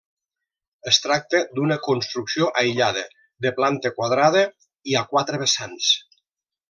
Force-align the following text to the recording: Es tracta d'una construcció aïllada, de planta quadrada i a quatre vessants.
Es 0.91 0.97
tracta 1.01 1.41
d'una 1.59 1.77
construcció 1.87 2.47
aïllada, 2.61 3.03
de 3.47 3.51
planta 3.59 3.93
quadrada 3.99 4.43
i 4.93 4.97
a 5.03 5.05
quatre 5.13 5.43
vessants. 5.45 5.93